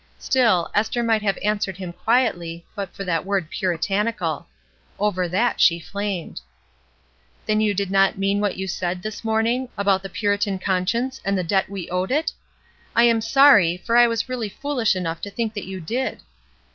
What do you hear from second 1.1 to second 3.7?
have answered him quietly but for that word